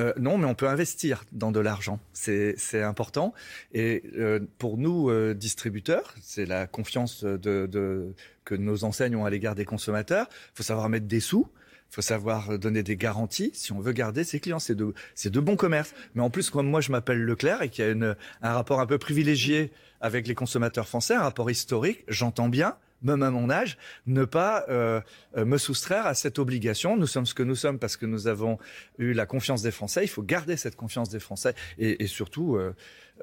Euh, 0.00 0.12
non, 0.18 0.38
mais 0.38 0.46
on 0.46 0.54
peut 0.54 0.68
investir 0.68 1.24
dans 1.32 1.52
de 1.52 1.60
l'argent. 1.60 2.00
C'est 2.12 2.54
c'est 2.56 2.82
important. 2.82 3.34
Et 3.74 4.02
euh, 4.16 4.40
pour 4.58 4.78
nous, 4.78 5.10
euh, 5.10 5.34
distributeurs, 5.34 6.14
c'est 6.22 6.46
la 6.46 6.66
confiance 6.66 7.24
de, 7.24 7.66
de, 7.66 8.14
que 8.44 8.54
nos 8.54 8.84
enseignes 8.84 9.16
ont 9.16 9.26
à 9.26 9.30
l'égard 9.30 9.54
des 9.54 9.66
consommateurs. 9.66 10.28
Il 10.30 10.56
faut 10.56 10.62
savoir 10.62 10.88
mettre 10.88 11.06
des 11.06 11.20
sous. 11.20 11.46
Faut 11.92 12.02
savoir 12.02 12.58
donner 12.58 12.82
des 12.82 12.96
garanties 12.96 13.50
si 13.52 13.70
on 13.70 13.78
veut 13.78 13.92
garder 13.92 14.24
ses 14.24 14.40
clients. 14.40 14.58
C'est 14.58 14.74
de, 14.74 14.94
c'est 15.14 15.30
de 15.30 15.40
bon 15.40 15.56
commerce. 15.56 15.94
Mais 16.14 16.22
en 16.22 16.30
plus, 16.30 16.48
comme 16.48 16.66
moi, 16.66 16.80
je 16.80 16.90
m'appelle 16.90 17.22
Leclerc 17.22 17.60
et 17.60 17.68
qu'il 17.68 17.84
y 17.84 17.88
a 17.88 17.90
une, 17.90 18.16
un 18.40 18.52
rapport 18.54 18.80
un 18.80 18.86
peu 18.86 18.96
privilégié 18.96 19.70
avec 20.00 20.26
les 20.26 20.34
consommateurs 20.34 20.88
français, 20.88 21.14
un 21.14 21.22
rapport 21.22 21.50
historique, 21.50 22.04
j'entends 22.08 22.48
bien, 22.48 22.76
même 23.02 23.22
à 23.22 23.30
mon 23.30 23.50
âge, 23.50 23.78
ne 24.06 24.24
pas 24.24 24.64
euh, 24.68 25.00
euh, 25.36 25.44
me 25.44 25.58
soustraire 25.58 26.06
à 26.06 26.14
cette 26.14 26.38
obligation. 26.38 26.96
Nous 26.96 27.06
sommes 27.06 27.26
ce 27.26 27.34
que 27.34 27.42
nous 27.42 27.54
sommes 27.54 27.78
parce 27.78 27.96
que 27.96 28.06
nous 28.06 28.26
avons 28.26 28.58
eu 28.98 29.12
la 29.12 29.26
confiance 29.26 29.62
des 29.62 29.70
Français. 29.70 30.04
Il 30.04 30.08
faut 30.08 30.22
garder 30.22 30.56
cette 30.56 30.76
confiance 30.76 31.08
des 31.08 31.20
Français 31.20 31.54
et, 31.78 32.02
et 32.02 32.06
surtout, 32.06 32.56
euh, 32.56 32.74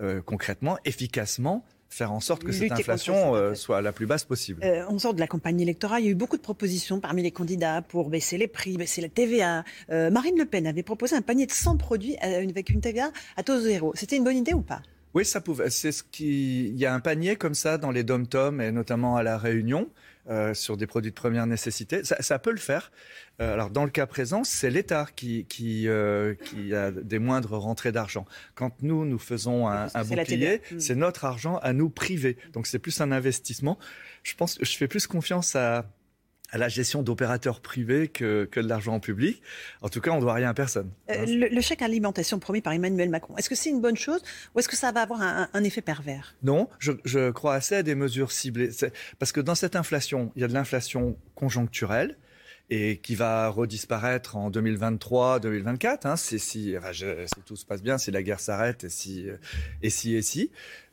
euh, 0.01 0.21
concrètement, 0.21 0.77
efficacement, 0.85 1.65
faire 1.89 2.11
en 2.11 2.19
sorte 2.19 2.43
que 2.43 2.51
cette 2.51 2.71
inflation 2.71 3.35
euh, 3.35 3.55
soit 3.55 3.81
la 3.81 3.91
plus 3.91 4.05
basse 4.05 4.23
possible. 4.23 4.63
Euh, 4.63 4.85
on 4.89 4.99
sort 4.99 5.13
de 5.13 5.19
la 5.19 5.27
campagne 5.27 5.59
électorale. 5.59 6.01
Il 6.01 6.05
y 6.05 6.07
a 6.09 6.11
eu 6.11 6.15
beaucoup 6.15 6.37
de 6.37 6.41
propositions 6.41 6.99
parmi 6.99 7.23
les 7.23 7.31
candidats 7.31 7.81
pour 7.81 8.09
baisser 8.09 8.37
les 8.37 8.47
prix, 8.47 8.77
baisser 8.77 9.01
la 9.01 9.09
TVA. 9.09 9.63
Euh, 9.89 10.11
Marine 10.11 10.37
Le 10.37 10.45
Pen 10.45 10.67
avait 10.67 10.83
proposé 10.83 11.15
un 11.15 11.21
panier 11.21 11.45
de 11.45 11.51
100 11.51 11.77
produits 11.77 12.15
euh, 12.23 12.47
avec 12.47 12.69
une 12.69 12.81
TVA 12.81 13.11
à 13.37 13.43
taux 13.43 13.59
zéro. 13.59 13.91
C'était 13.95 14.17
une 14.17 14.23
bonne 14.23 14.37
idée 14.37 14.53
ou 14.53 14.61
pas? 14.61 14.81
Oui, 15.15 15.25
ça 15.25 15.41
pouvait. 15.41 15.71
C'est 15.71 15.91
ce 15.91 16.03
qui. 16.03 16.67
Il 16.67 16.77
y 16.77 16.85
a 16.85 16.93
un 16.93 16.99
panier 16.99 17.35
comme 17.35 17.55
ça 17.55 17.79
dans 17.79 17.89
les 17.89 18.03
dom-toms 18.03 18.61
et 18.61 18.71
notamment 18.71 19.15
à 19.15 19.23
la 19.23 19.39
Réunion 19.39 19.89
euh, 20.29 20.53
sur 20.53 20.77
des 20.77 20.85
produits 20.85 21.11
de 21.11 21.15
première 21.15 21.47
nécessité. 21.47 22.03
Ça, 22.03 22.17
ça 22.21 22.39
peut 22.39 22.51
le 22.51 22.57
faire. 22.57 22.91
Euh, 23.41 23.53
alors 23.53 23.69
dans 23.69 23.85
le 23.85 23.89
cas 23.89 24.05
présent, 24.05 24.43
c'est 24.43 24.69
l'État 24.69 25.07
qui 25.15 25.45
qui 25.45 25.87
euh, 25.87 26.35
qui 26.35 26.73
a 26.75 26.91
des 26.91 27.19
moindres 27.19 27.57
rentrées 27.57 27.91
d'argent. 27.91 28.25
Quand 28.53 28.73
nous 28.81 29.05
nous 29.05 29.17
faisons 29.17 29.67
un, 29.67 29.87
un 29.93 30.03
bouclier, 30.03 30.59
TVA. 30.59 30.75
Mm. 30.75 30.79
c'est 30.79 30.95
notre 30.95 31.25
argent 31.25 31.57
à 31.59 31.73
nous 31.73 31.89
privé. 31.89 32.37
Donc 32.53 32.67
c'est 32.67 32.79
plus 32.79 32.99
un 33.01 33.11
investissement. 33.11 33.79
Je 34.23 34.35
pense 34.35 34.57
que 34.57 34.65
je 34.65 34.77
fais 34.77 34.87
plus 34.87 35.07
confiance 35.07 35.55
à 35.55 35.85
à 36.51 36.57
la 36.57 36.69
gestion 36.69 37.03
d'opérateurs 37.03 37.61
privés 37.61 38.07
que, 38.07 38.45
que 38.45 38.59
de 38.59 38.67
l'argent 38.67 38.99
public. 38.99 39.41
En 39.81 39.89
tout 39.89 40.01
cas, 40.01 40.11
on 40.11 40.19
doit 40.19 40.33
rien 40.33 40.49
à 40.49 40.53
personne. 40.53 40.91
Euh, 41.09 41.25
le, 41.25 41.47
le 41.47 41.61
chèque 41.61 41.81
alimentation 41.81 42.39
promis 42.39 42.61
par 42.61 42.73
Emmanuel 42.73 43.09
Macron, 43.09 43.35
est-ce 43.37 43.49
que 43.49 43.55
c'est 43.55 43.69
une 43.69 43.81
bonne 43.81 43.97
chose 43.97 44.21
ou 44.55 44.59
est-ce 44.59 44.67
que 44.69 44.75
ça 44.75 44.91
va 44.91 45.01
avoir 45.01 45.21
un, 45.21 45.49
un 45.53 45.63
effet 45.63 45.81
pervers? 45.81 46.35
Non, 46.43 46.69
je, 46.79 46.91
je 47.05 47.31
crois 47.31 47.55
assez 47.55 47.75
à 47.75 47.83
des 47.83 47.95
mesures 47.95 48.31
ciblées. 48.31 48.69
Parce 49.19 49.31
que 49.31 49.41
dans 49.41 49.55
cette 49.55 49.75
inflation, 49.75 50.31
il 50.35 50.41
y 50.41 50.45
a 50.45 50.47
de 50.47 50.53
l'inflation 50.53 51.17
conjoncturelle 51.35 52.17
et 52.71 52.97
qui 52.97 53.15
va 53.15 53.49
redisparaître 53.49 54.35
en 54.35 54.51
2023, 54.51 55.39
2024. 55.39 56.05
Hein, 56.05 56.15
si, 56.15 56.39
si, 56.39 56.75
si 56.93 57.41
tout 57.45 57.55
se 57.55 57.65
passe 57.65 57.81
bien, 57.81 57.97
si 57.97 58.11
la 58.11 58.21
guerre 58.21 58.39
s'arrête, 58.39 58.83
et 58.83 58.89
si, 58.89 59.25
et 59.81 59.89
si, 59.89 60.15
et 60.15 60.21
si. 60.21 60.51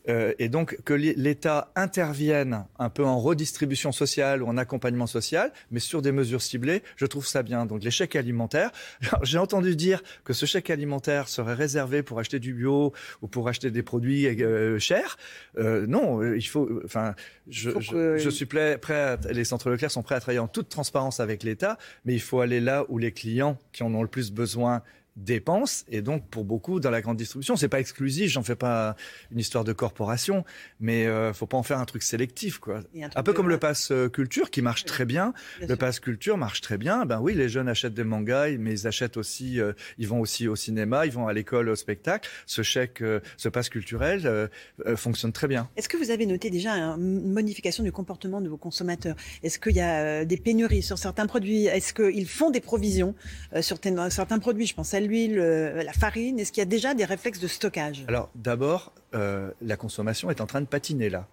Euh, 0.09 0.33
et 0.39 0.49
donc 0.49 0.81
que 0.85 0.95
l'État 0.95 1.73
intervienne 1.75 2.65
un 2.79 2.91
peu 2.91 3.05
en 3.05 3.19
redistribution 3.19 3.93
sociale 3.93 4.43
ou 4.43 4.47
en 4.47 4.57
accompagnement 4.57 5.07
social, 5.07 5.53
mais 5.71 5.81
sur 5.81 6.03
des 6.03 6.13
mesures 6.13 6.43
ciblées, 6.43 6.83
je 6.97 7.07
trouve 7.07 7.27
ça 7.27 7.43
bien. 7.43 7.67
Donc 7.67 7.83
les 7.83 7.91
chèques 7.91 8.17
alimentaires, 8.17 8.71
j'ai 9.23 9.39
entendu 9.39 9.77
dire 9.77 10.03
que 10.25 10.33
ce 10.33 10.47
chèque 10.47 10.71
alimentaire 10.71 11.29
serait 11.29 11.55
réservé 11.55 12.03
pour 12.03 12.19
acheter 12.19 12.39
du 12.39 12.55
bio 12.55 12.93
ou 13.23 13.29
pour 13.29 13.49
acheter 13.49 13.71
des 13.71 13.83
produits 13.83 14.27
euh, 14.27 14.79
chers. 14.79 15.17
Euh, 15.59 15.87
non, 15.87 16.23
il 16.35 16.47
faut. 16.47 16.69
Enfin, 16.85 17.15
je, 17.49 17.71
je, 17.81 18.19
je, 18.19 18.31
suis 18.31 18.47
prêt, 18.47 18.79
prêt 18.79 19.01
à, 19.01 19.19
les 19.33 19.45
centres 19.45 19.71
Leclerc 19.71 19.91
sont 19.91 20.03
prêts 20.03 20.15
à 20.15 20.21
travailler 20.21 20.39
en 20.39 20.49
toute 20.49 20.69
transparence 20.69 21.21
avec 21.21 21.43
l'État, 21.43 21.79
mais 22.05 22.15
il 22.15 22.21
faut 22.21 22.41
aller 22.41 22.61
là 22.61 22.85
où 22.89 22.99
les 22.99 23.13
clients 23.13 23.59
qui 23.73 23.83
en 23.83 23.95
ont 23.95 24.03
le 24.03 24.09
plus 24.09 24.33
besoin 24.33 24.83
dépenses. 25.17 25.85
Et 25.89 26.03
donc 26.03 26.29
pour 26.29 26.45
beaucoup 26.45 26.79
dans 26.79 26.91
la 26.91 27.01
grande 27.01 27.17
distribution 27.17 27.57
c'est 27.57 27.69
pas 27.69 27.81
exclusif 27.81 28.31
j'en 28.31 28.43
fais 28.43 28.57
pas 28.57 28.97
une 29.33 29.39
histoire 29.39 29.65
de 29.65 29.73
corporation 29.73 30.45
mais 30.79 31.07
euh, 31.07 31.33
faut 31.33 31.47
pas 31.47 31.57
en 31.57 31.63
faire 31.63 31.79
un 31.79 31.85
truc 31.85 32.03
sélectif 32.03 32.59
quoi. 32.59 32.81
Un, 33.15 33.23
peu 33.23 33.33
comme 33.33 33.49
le 33.49 33.59
pass 33.59 33.91
euh, 33.91 34.09
culture 34.09 34.51
qui 34.51 34.63
marche 34.63 34.85
très 34.85 35.05
bien, 35.05 35.33
le 35.67 35.75
pass 35.77 36.01
culture 36.01 36.37
marche 36.37 36.61
très 36.61 36.79
bien. 36.79 37.07
Ben 37.07 37.21
oui 37.21 37.35
les 37.35 37.49
jeunes 37.49 37.69
achètent 37.69 37.95
des 37.95 38.05
mangas 38.05 38.51
mais 38.59 38.73
ils 38.73 38.87
achètent 38.87 39.17
aussi 39.17 39.59
euh, 39.61 39.73
ils 39.99 40.07
vont 40.07 40.21
aussi 40.21 40.49
au 40.49 40.57
cinéma 40.57 41.07
ils 41.07 41.13
vont 41.13 41.29
à 41.29 41.33
l'école 41.33 41.69
au 41.71 41.77
spectacle. 41.77 42.29
Ce 42.45 42.63
chèque 42.63 43.01
euh, 43.01 43.21
ce 43.37 43.49
pass 43.49 43.69
culturel 43.69 44.51
fonctionne 44.97 45.33
très 45.33 45.49
bien. 45.49 45.69
Est-ce 45.77 45.89
que 45.89 45.97
vous 45.97 46.11
avez 46.11 46.27
noté 46.27 46.51
déjà 46.51 46.73
une 46.73 47.33
modification 47.33 47.83
du 47.83 47.93
comportement 47.93 48.41
de 48.41 48.49
vos 48.49 48.57
consommateurs? 48.57 49.17
Est-ce 49.43 49.59
qu'il 49.59 49.77
y 49.77 49.81
a 49.81 50.25
des 50.25 50.37
pénuries 50.37 50.83
sur 50.83 50.99
certains 50.99 51.27
produits? 51.27 51.67
Est-ce 51.67 51.95
qu'ils 51.95 52.29
font 52.29 52.51
des 52.51 52.61
provisions 52.61 53.15
sur 53.61 53.79
certains 54.11 54.39
produits? 54.39 54.67
Je 54.67 54.75
pense 54.75 54.95
à 54.95 55.01
l'huile, 55.07 55.39
euh, 55.39 55.83
la 55.83 55.93
farine 55.93 56.39
Est-ce 56.39 56.53
qu'il 56.53 56.61
y 56.61 56.67
a 56.67 56.69
déjà 56.69 56.95
des 56.95 57.05
réflexes 57.05 57.41
de 57.41 57.49
stockage? 57.49 58.05
Alors 58.09 58.31
d'abord, 58.35 58.93
euh, 59.15 59.51
la 59.61 59.77
consommation 59.77 60.31
est 60.31 60.41
en 60.41 60.47
train 60.47 60.61
de 60.61 60.67
patiner 60.67 61.11
là. 61.11 61.27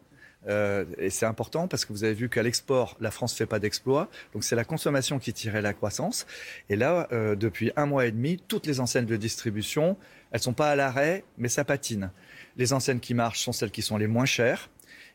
Euh, 0.50 0.84
et 0.98 1.10
c'est 1.10 1.26
important 1.26 1.70
parce 1.70 1.86
que 1.86 1.94
vous 1.94 2.04
avez 2.04 2.14
vu 2.14 2.28
qu'à 2.28 2.44
l'export, 2.44 2.98
la 3.00 3.12
France 3.12 3.34
ne 3.34 3.38
fait 3.38 3.46
pas 3.46 3.60
d'exploit. 3.60 4.10
Donc 4.34 4.44
c'est 4.44 4.56
la 4.56 4.66
consommation 4.66 5.20
qui 5.20 5.32
tirait 5.32 5.62
la 5.62 5.74
croissance. 5.74 6.26
Et 6.70 6.76
là, 6.76 7.08
depuis 7.36 7.72
un 7.78 7.86
mois 7.86 8.06
et 8.06 8.12
demi, 8.12 8.42
toutes 8.48 8.66
les 8.66 8.82
enseignes 8.82 9.06
de 9.06 9.16
distribution, 9.16 9.96
elles 10.32 10.42
sont 10.42 10.54
pas 10.54 10.72
à 10.72 10.76
l'arrêt, 10.76 11.24
mais 11.38 11.48
ça 11.48 11.64
patine. 11.64 12.12
Les 12.58 12.74
enseignes 12.74 13.00
qui 13.00 13.14
marchent 13.14 13.42
sont 13.42 13.54
celles 13.54 13.72
qui 13.72 13.82
sont 13.82 13.98
les 13.98 14.08
moins 14.08 14.26
chères. 14.26 14.70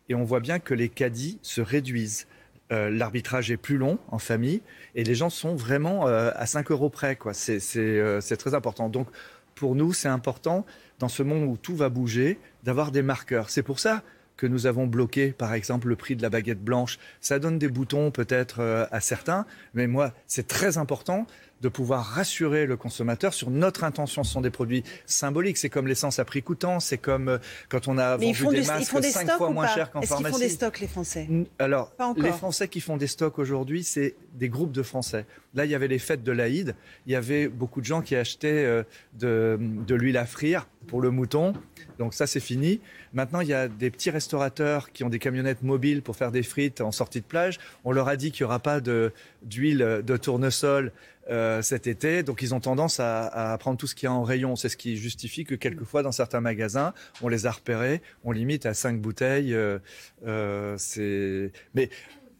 Et 0.09 0.15
on 0.15 0.25
voit 0.25 0.41
bien 0.41 0.59
que 0.59 0.73
les 0.73 0.89
caddies 0.89 1.39
se 1.43 1.61
réduisent. 1.61 2.27
Euh, 2.71 2.91
l'arbitrage 2.91 3.51
est 3.51 3.57
plus 3.57 3.79
long 3.79 3.99
en 4.09 4.19
famille 4.19 4.61
et 4.95 5.03
les 5.03 5.15
gens 5.15 5.31
sont 5.31 5.55
vraiment 5.55 6.07
euh, 6.07 6.31
à 6.35 6.47
5 6.47 6.71
euros 6.71 6.91
près. 6.91 7.17
Quoi. 7.17 7.33
Euh, 7.49 8.21
c'est, 8.21 8.37
très 8.37 8.55
important. 8.55 8.89
Donc 8.89 9.09
pour 9.55 9.75
nous, 9.75 9.93
c'est 9.93 10.09
important 10.09 10.67
dans 10.99 11.09
ce 11.09 11.23
monde 11.23 11.45
où 11.45 11.57
tout 11.57 11.77
va 11.77 11.89
bouger 11.89 12.39
d'avoir 12.65 12.93
des 12.93 13.03
marqueurs. 13.03 13.49
C'est 13.51 13.63
pour 13.63 13.81
ça 13.81 14.03
que 14.37 14.47
nous 14.47 14.67
avons 14.67 14.87
bloqué, 14.87 15.33
par 15.33 15.55
exemple, 15.55 15.89
le 15.89 15.97
prix 15.97 16.15
de 16.15 16.23
la 16.23 16.31
baguette 16.31 16.63
blanche. 16.63 16.99
Ça 17.21 17.41
donne 17.41 17.59
des 17.59 17.69
boutons 17.69 18.13
peut-être 18.13 18.87
à 18.93 19.01
certains, 19.01 19.47
mais 19.75 19.89
moi, 19.89 20.13
c'est 20.29 20.47
très 20.47 20.79
important 20.79 21.27
de 21.61 21.69
pouvoir 21.69 22.05
rassurer 22.05 22.67
le 22.67 22.77
consommateur 22.77 23.35
sur 23.35 23.51
notre 23.51 23.85
intention. 23.85 24.25
Ce 24.25 24.33
sont 24.33 24.41
des 24.41 24.51
produits 24.51 24.85
symboliques. 25.07 25.57
C'est 25.57 25.71
comme 25.71 25.87
l'essence 25.87 26.19
à 26.19 26.25
prix 26.25 26.43
coûtant. 26.43 26.81
C'est 26.81 26.99
comme 26.99 27.29
euh, 27.29 27.39
quand 27.69 27.89
on 27.89 27.99
a 27.99 28.17
vendu 28.17 28.47
des, 28.49 28.63
masques 28.63 29.03
cinq 29.05 29.31
fois 29.37 29.51
moins 29.51 29.67
cher 29.67 29.91
qu'en 29.91 30.03
pharmacie. 30.03 30.13
Est-ce 30.13 30.17
qu'ils 30.17 30.33
font 30.33 30.39
des 30.39 30.49
stocks, 30.49 30.81
les 30.81 30.87
Français? 30.87 31.29
Alors, 31.59 31.93
les 32.17 32.33
Français 32.33 32.69
qui 32.69 32.81
font 32.81 32.97
des 32.97 33.07
stocks 33.07 33.39
aujourd'hui, 33.39 33.83
c'est 33.85 34.15
des 34.35 34.49
groupes 34.49 34.73
de 34.73 34.83
Français. 34.83 35.27
Là, 35.55 35.65
il 35.65 35.71
y 35.71 35.75
avait 35.75 35.89
les 35.89 35.99
fêtes 35.99 36.23
de 36.23 36.33
l'Aïd. 36.33 36.75
Il 37.07 37.13
y 37.13 37.17
avait 37.17 37.49
beaucoup 37.49 37.81
de 37.81 37.87
gens 37.87 38.03
qui 38.03 38.15
achetaient 38.15 38.65
euh, 38.65 38.83
de, 39.19 39.59
de 39.61 39.95
l'huile 39.95 40.19
à 40.19 40.27
frire 40.27 40.69
pour 40.87 41.01
le 41.01 41.11
mouton. 41.11 41.55
Donc 41.99 42.15
ça, 42.15 42.27
c'est 42.27 42.41
fini. 42.41 42.81
Maintenant, 43.13 43.41
il 43.41 43.49
y 43.49 43.55
a 43.55 43.69
des 43.69 43.91
petits 43.91 44.11
restaurateurs 44.11 44.93
qui 44.93 45.05
ont 45.05 45.09
des 45.09 45.19
camionnettes 45.19 45.63
mobiles 45.63 46.03
pour 46.03 46.17
faire 46.17 46.31
des 46.31 46.43
frites 46.43 46.81
en 46.81 46.93
sortie 46.93 47.21
de 47.21 47.27
plage. 47.27 47.59
On 47.85 47.93
leur 47.93 48.09
a 48.09 48.17
dit 48.17 48.31
qu'il 48.31 48.45
n'y 48.45 48.47
aura 48.47 48.61
pas 48.61 48.81
d'huile 48.81 50.03
de 50.05 50.17
tournesol 50.17 50.93
euh, 51.31 51.63
cet 51.63 51.87
été. 51.87 52.23
Donc 52.23 52.43
ils 52.43 52.55
ont 52.55 52.61
tendance 52.61 53.01
à, 53.01 53.27
à, 53.27 53.59
prendre 53.59 53.77
tout 53.77 53.87
ce 53.87 53.95
qu'il 53.95 54.07
y 54.07 54.09
a 54.09 54.13
en 54.13 54.23
rayon. 54.23 54.57
C'est 54.57 54.69
ce 54.69 54.77
qui 54.77 54.97
justifie 54.97 55.45
que 55.45 55.55
quelquefois 55.55 56.03
dans 56.03 56.13
certains 56.13 56.41
magasins, 56.41 56.95
on 57.21 57.29
les 57.29 57.47
a 57.47 57.51
repérés, 57.51 58.03
on 58.25 58.33
limite 58.33 58.67
à 58.67 58.75
cinq 58.75 59.01
bouteilles. 59.01 59.55
Euh, 59.55 59.79
euh, 60.27 60.75
c'est 60.79 61.53
mais 61.75 61.91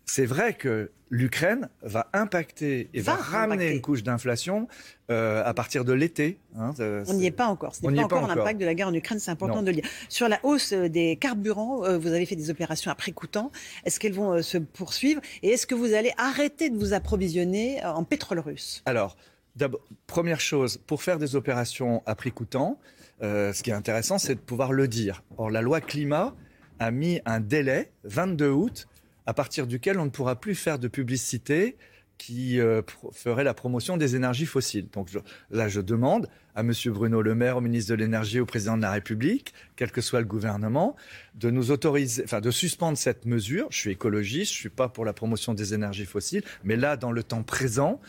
c'est 0.09 0.27
vrai 0.27 0.55
que 0.55 0.91
l'Ukraine 1.11 1.69
va 1.83 2.09
impacter 2.13 2.89
et 2.93 3.01
va, 3.01 3.15
ramener 3.15 3.71
une 3.71 3.81
couche 3.81 4.03
d'inflation 4.03 4.69
euh, 5.11 5.43
à 5.45 5.55
partir 5.55 5.85
de 5.85 5.93
l'été. 5.93 6.39
Hein, 6.57 6.73
on 7.07 7.15
n'y 7.15 7.27
est 7.27 7.31
pas 7.31 7.47
encore. 7.47 7.75
Ce 7.75 7.87
n'est 7.87 7.97
pas, 7.97 8.05
encore 8.05 8.27
l'impact 8.27 8.61
de 8.61 8.65
la 8.65 8.75
guerre 8.75 8.89
en 8.89 8.95
Ukraine, 8.95 9.19
c'est 9.19 9.31
important 9.31 9.63
de 9.63 9.69
le 9.69 9.77
dire. 9.77 9.89
Sur 10.09 10.29
la 10.29 10.39
hausse 10.43 10.73
euh, 10.73 10.89
des 10.89 11.17
carburants, 11.17 11.85
euh, 11.85 11.99
vous 11.99 12.09
avez 12.09 12.27
fait 12.27 12.37
des 12.37 12.51
opérations 12.51 12.91
à 12.91 12.95
prix 12.95 13.13
coûtant. 13.13 13.51
Est-ce 13.85 14.01
qu'elles 14.01 14.13
vont 14.13 14.43
se 14.43 14.59
poursuivre? 14.59 15.21
Et 15.43 15.51
est-ce 15.51 15.67
que 15.67 15.75
vous 15.75 15.95
allez 15.95 16.13
arrêter 16.17 16.71
de 16.71 16.77
vous 16.77 16.93
approvisionner 16.95 17.85
en 17.85 18.05
pétrole 18.05 18.41
russe? 18.41 18.83
Alors, 18.87 19.17
première 20.07 20.41
chose, 20.41 20.79
pour 20.87 21.03
faire 21.03 21.19
des 21.19 21.37
opérations 21.37 22.03
à 22.07 22.15
prix 22.15 22.33
coûtant, 22.33 22.79
ce 23.21 23.63
qui 23.63 23.71
est 23.71 23.75
intéressant, 23.75 24.19
c'est 24.19 24.35
de 24.35 24.41
pouvoir 24.41 24.73
le 24.73 24.89
dire. 24.89 25.23
Or, 25.37 25.51
la 25.51 25.63
loi 25.63 25.81
climat 25.81 26.35
a 26.79 26.91
mis 26.91 27.21
un 27.25 27.41
délai, 27.41 27.91
22 28.05 28.51
août, 28.51 28.89
à 29.29 29.35
partir 29.35 29.67
duquel 29.67 29.99
on 29.99 30.07
ne 30.07 30.11
pourra 30.11 30.41
plus 30.41 30.55
faire 30.55 30.79
de 30.79 30.89
publicité 30.89 31.77
qui 32.17 32.59
euh, 32.61 32.81
ferait 33.13 33.45
la 33.45 33.53
promotion 33.53 33.99
des 33.99 34.17
énergies 34.17 34.47
fossiles. 34.47 34.89
Donc 34.91 35.11
là, 35.51 35.69
je 35.69 35.83
demande 35.83 36.29
à 36.55 36.63
M. 36.63 36.73
Bruno 36.87 37.21
Le 37.21 37.35
Maire, 37.35 37.59
au 37.59 37.61
ministre 37.61 37.91
de 37.91 37.97
l'Énergie, 37.97 38.41
au 38.41 38.47
président 38.47 38.79
de 38.79 38.83
la 38.83 38.91
République, 38.91 39.53
quel 39.77 39.93
que 39.93 40.01
soit 40.01 40.21
le 40.21 40.27
gouvernement, 40.27 40.97
de 41.35 41.51
nous 41.51 41.71
autoriser, 41.71 42.23
enfin 42.25 42.41
de 42.41 42.51
suspendre 42.51 42.97
cette 42.97 43.27
mesure. 43.27 43.67
Je 43.71 43.77
suis 43.77 43.91
écologiste, 43.91 44.55
je 44.55 44.59
suis 44.59 44.71
pas 44.71 44.89
pour 44.89 45.05
la 45.05 45.13
promotion 45.13 45.53
des 45.53 45.75
énergies 45.75 46.07
fossiles, 46.07 46.43
mais 46.65 46.77
là, 46.77 46.97
dans 46.97 47.13
le 47.13 47.23
temps 47.23 47.43
présent, 47.43 48.01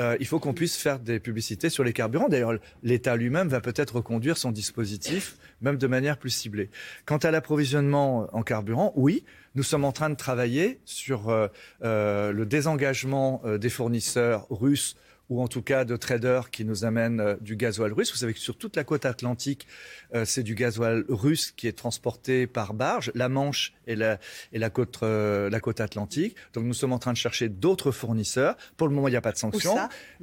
euh, 0.00 0.16
il 0.20 0.26
faut 0.26 0.38
qu'on 0.38 0.52
puisse 0.52 0.76
faire 0.76 0.98
des 0.98 1.20
publicités 1.20 1.70
sur 1.70 1.84
les 1.84 1.92
carburants. 1.92 2.28
D'ailleurs, 2.28 2.54
l'État 2.82 3.16
lui-même 3.16 3.48
va 3.48 3.60
peut-être 3.60 3.96
reconduire 3.96 4.36
son 4.36 4.50
dispositif, 4.50 5.36
même 5.60 5.76
de 5.76 5.86
manière 5.86 6.18
plus 6.18 6.30
ciblée. 6.30 6.70
Quant 7.04 7.18
à 7.18 7.30
l'approvisionnement 7.30 8.28
en 8.32 8.42
carburant, 8.42 8.92
oui, 8.96 9.24
nous 9.54 9.62
sommes 9.62 9.84
en 9.84 9.92
train 9.92 10.10
de 10.10 10.14
travailler 10.16 10.80
sur 10.84 11.28
euh, 11.28 11.48
euh, 11.82 12.32
le 12.32 12.46
désengagement 12.46 13.42
des 13.58 13.70
fournisseurs 13.70 14.46
russes 14.50 14.96
ou 15.28 15.42
en 15.42 15.48
tout 15.48 15.62
cas 15.62 15.84
de 15.84 15.96
traders 15.96 16.50
qui 16.50 16.64
nous 16.64 16.84
amènent 16.84 17.20
euh, 17.20 17.36
du 17.40 17.56
gasoil 17.56 17.92
russe. 17.92 18.12
Vous 18.12 18.18
savez 18.18 18.34
que 18.34 18.38
sur 18.38 18.56
toute 18.56 18.76
la 18.76 18.84
côte 18.84 19.04
atlantique, 19.04 19.66
euh, 20.14 20.24
c'est 20.24 20.42
du 20.42 20.54
gasoil 20.54 21.04
russe 21.08 21.52
qui 21.56 21.66
est 21.66 21.76
transporté 21.76 22.46
par 22.46 22.74
barge, 22.74 23.10
la 23.14 23.28
Manche 23.28 23.72
et 23.86 23.96
la, 23.96 24.18
et 24.52 24.58
la, 24.58 24.70
côte, 24.70 25.00
euh, 25.02 25.50
la 25.50 25.60
côte 25.60 25.80
atlantique. 25.80 26.36
Donc 26.54 26.64
nous 26.64 26.74
sommes 26.74 26.92
en 26.92 26.98
train 26.98 27.12
de 27.12 27.18
chercher 27.18 27.48
d'autres 27.48 27.90
fournisseurs. 27.90 28.56
Pour 28.76 28.88
le 28.88 28.94
moment, 28.94 29.08
il 29.08 29.12
n'y 29.12 29.16
a 29.16 29.22
pas 29.22 29.32
de 29.32 29.38
sanctions. 29.38 29.76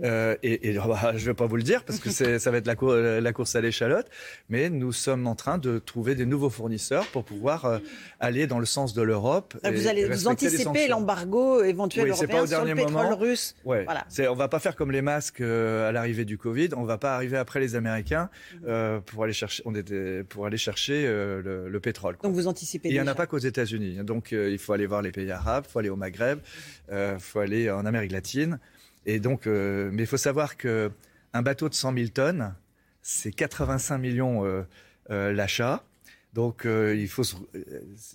Euh, 0.03 0.35
et, 0.41 0.69
et 0.69 0.73
bah, 0.77 1.11
je 1.15 1.21
ne 1.21 1.25
vais 1.25 1.33
pas 1.33 1.45
vous 1.45 1.57
le 1.57 1.63
dire 1.63 1.83
parce 1.83 1.99
que 1.99 2.09
ça 2.09 2.51
va 2.51 2.57
être 2.57 2.67
la, 2.67 2.75
cour, 2.75 2.93
la 2.93 3.33
course 3.33 3.55
à 3.55 3.61
l'échalote. 3.61 4.07
Mais 4.49 4.69
nous 4.69 4.93
sommes 4.93 5.27
en 5.27 5.35
train 5.35 5.57
de 5.57 5.79
trouver 5.79 6.15
des 6.15 6.25
nouveaux 6.25 6.49
fournisseurs 6.49 7.05
pour 7.07 7.25
pouvoir 7.25 7.79
aller 8.19 8.47
dans 8.47 8.59
le 8.59 8.65
sens 8.65 8.93
de 8.93 9.01
l'Europe. 9.01 9.55
Vous 9.63 9.87
allez 9.87 10.07
vous 10.07 10.27
anticiper 10.27 10.87
l'embargo 10.87 11.63
éventuel 11.63 12.09
européen 12.09 12.47
sur 12.47 12.63
le 12.63 12.75
pétrole 12.75 13.13
russe. 13.13 13.55
Ouais. 13.65 13.83
Voilà. 13.83 14.05
On 14.31 14.35
va 14.35 14.47
pas 14.47 14.59
faire 14.59 14.75
comme 14.75 14.92
les 14.93 15.01
masques 15.01 15.41
euh, 15.41 15.89
à 15.89 15.91
l'arrivée 15.91 16.23
du 16.23 16.37
Covid. 16.37 16.69
On 16.77 16.83
va 16.83 16.97
pas 16.97 17.15
arriver 17.15 17.37
après 17.37 17.59
les 17.59 17.75
Américains 17.75 18.29
euh, 18.65 18.99
pour 19.01 19.25
aller 19.25 19.33
chercher, 19.33 19.61
on 19.65 19.75
était, 19.75 20.23
pour 20.23 20.45
aller 20.45 20.57
chercher 20.57 21.05
euh, 21.05 21.67
le, 21.69 21.79
pétrole. 21.79 22.17
Donc 22.23 22.33
vous 22.33 22.47
anticipez. 22.47 22.87
Il 22.87 22.93
n'y 22.93 23.01
en 23.01 23.07
a 23.07 23.15
pas 23.15 23.27
qu'aux 23.27 23.37
États-Unis. 23.37 23.97
Donc 24.03 24.31
il 24.31 24.57
faut 24.57 24.71
aller 24.71 24.85
voir 24.85 25.01
les 25.01 25.11
pays 25.11 25.29
arabes, 25.31 25.65
il 25.67 25.71
faut 25.71 25.79
aller 25.79 25.89
au 25.89 25.97
Maghreb, 25.97 26.39
il 26.89 27.17
faut 27.19 27.39
aller 27.39 27.69
en 27.69 27.85
Amérique 27.85 28.13
latine. 28.13 28.59
Et 29.05 29.19
donc, 29.19 29.47
mais 29.47 30.03
il 30.03 30.07
faut 30.07 30.17
savoir 30.17 30.55
que 30.55 30.89
un 31.33 31.41
bateau 31.41 31.67
de 31.67 31.73
100 31.73 31.93
000 31.93 32.07
tonnes, 32.09 32.55
c'est 33.01 33.31
85 33.31 33.97
millions 33.97 34.65
l'achat. 35.09 35.83
Donc 36.33 36.65
euh, 36.65 36.95
il 36.95 37.07
faut 37.07 37.23
se... 37.23 37.35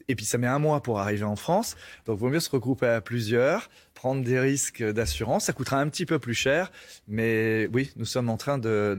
et 0.09 0.15
puis 0.17 0.25
ça 0.25 0.39
met 0.39 0.47
un 0.47 0.59
mois 0.59 0.83
pour 0.83 0.99
arriver 0.99 1.25
en 1.25 1.37
France. 1.37 1.77
Donc 2.07 2.19
il 2.19 2.21
vaut 2.21 2.29
mieux 2.29 2.41
se 2.41 2.51
regrouper 2.51 2.87
à 2.87 3.01
plusieurs, 3.01 3.71
prendre 3.99 4.23
des 4.23 4.38
risques 4.38 4.85
d'assurance. 4.85 5.47
Ça 5.47 5.52
coûtera 5.52 5.81
un 5.81 5.88
petit 5.88 6.07
peu 6.07 6.21
plus 6.21 6.33
cher, 6.33 6.71
mais 7.09 7.69
oui, 7.73 7.90
nous 7.97 8.05
sommes 8.05 8.28
en 8.28 8.37
train 8.37 8.57
de, 8.57 8.97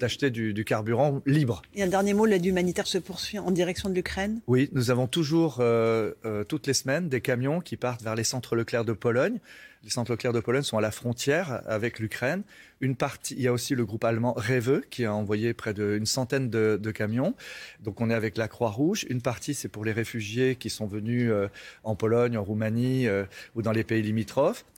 d'acheter 0.00 0.30
du, 0.30 0.54
du, 0.54 0.64
carburant 0.64 1.20
libre. 1.26 1.60
Et 1.74 1.82
un 1.82 1.88
dernier 1.88 2.14
mot, 2.14 2.24
l'aide 2.24 2.46
humanitaire 2.46 2.86
se 2.86 2.96
poursuit 2.96 3.38
en 3.38 3.50
direction 3.50 3.90
de 3.90 3.94
l'Ukraine. 3.94 4.40
Oui, 4.46 4.70
nous 4.72 4.90
avons 4.90 5.06
toujours 5.06 5.58
euh, 5.60 6.12
euh, 6.24 6.42
toutes 6.42 6.66
les 6.66 6.72
semaines 6.72 7.10
des 7.10 7.20
camions 7.20 7.60
qui 7.60 7.76
partent 7.76 8.00
vers 8.00 8.14
les 8.14 8.24
centres 8.24 8.56
Leclerc 8.56 8.86
de 8.86 8.94
Pologne. 8.94 9.40
Les 9.82 9.90
centres 9.90 10.12
Leclerc 10.12 10.34
de 10.34 10.40
Pologne 10.40 10.62
sont 10.62 10.76
à 10.76 10.82
la 10.82 10.90
frontière 10.90 11.62
avec 11.66 12.00
l'Ukraine. 12.00 12.42
Une 12.82 12.96
partie, 12.96 13.34
il 13.34 13.42
y 13.42 13.48
a 13.48 13.52
aussi 13.52 13.74
le 13.74 13.86
groupe 13.86 14.04
allemand 14.04 14.34
Reveux 14.34 14.84
qui 14.90 15.06
a 15.06 15.14
envoyé 15.14 15.54
près 15.54 15.72
d'une 15.72 16.04
centaine 16.04 16.50
de, 16.50 16.78
de, 16.80 16.90
camions. 16.90 17.34
Donc 17.82 18.00
on 18.00 18.10
est 18.10 18.14
avec 18.14 18.36
la 18.36 18.46
Croix-Rouge. 18.46 19.06
Une 19.08 19.22
partie, 19.22 19.54
c'est 19.54 19.68
pour 19.68 19.84
les 19.84 19.92
réfugiés 19.92 20.56
qui 20.56 20.68
sont 20.68 20.86
venus 20.86 21.30
euh, 21.30 21.48
en 21.82 21.94
Pologne, 21.94 22.36
en 22.36 22.44
Roumanie 22.44 23.06
ou 23.54 23.62
dans 23.62 23.72
les 23.72 23.84
pays 23.84 24.02
limitrophes. 24.02 24.29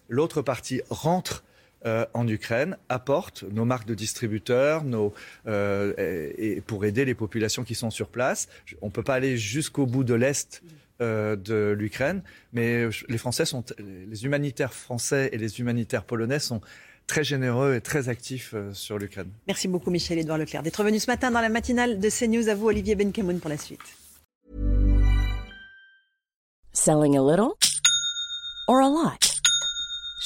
L'autre 0.09 0.43
partie 0.43 0.83
rentre 0.91 1.45
euh, 1.85 2.07
en 2.15 2.29
Ukraine, 2.29 2.77
apportent 2.89 3.43
nos 3.45 3.65
marques 3.65 3.87
de 3.87 3.95
distributeurs, 3.95 4.85
nos, 4.85 5.13
euh, 5.47 5.93
et, 6.39 6.53
et 6.53 6.61
pour 6.61 6.85
aider 6.85 7.05
les 7.05 7.15
populations 7.15 7.65
qui 7.65 7.75
sont 7.75 7.91
sur 7.91 8.09
place. 8.09 8.49
On 8.83 8.87
ne 8.87 8.93
peut 8.93 9.03
pas 9.03 9.15
aller 9.15 9.37
jusqu'au 9.37 9.87
bout 9.87 10.05
de 10.05 10.15
l'Est 10.15 10.63
euh, 11.01 11.35
de 11.35 11.75
l'Ukraine, 11.77 12.23
mais 12.53 12.87
les 13.09 13.19
Français 13.19 13.45
sont, 13.45 13.65
les 13.79 14.25
humanitaires 14.25 14.73
français 14.73 15.31
et 15.33 15.39
les 15.39 15.59
humanitaires 15.59 16.05
polonais 16.05 16.39
sont 16.39 16.61
très 17.07 17.25
généreux 17.25 17.75
et 17.75 17.81
très 17.81 18.09
actifs 18.09 18.53
euh, 18.55 18.73
sur 18.73 18.99
l'Ukraine. 18.99 19.31
Merci 19.49 19.67
beaucoup 19.67 19.91
Michel-Édouard 19.91 20.39
Leclerc 20.39 20.63
d'être 20.63 20.85
venu 20.85 21.01
ce 21.01 21.11
matin 21.11 21.31
dans 21.31 21.41
la 21.41 21.49
matinale 21.49 21.99
de 21.99 22.09
CNews. 22.09 22.49
À 22.49 22.55
vous 22.55 22.67
Olivier 22.67 22.95
Benkemoun 22.95 23.41
pour 23.41 23.51
la 23.51 23.59
suite. 23.59 23.81
Selling 26.73 27.17
a 27.17 27.23
little 27.23 27.55
or 28.69 28.81
a 28.81 28.89
lot? 28.89 29.32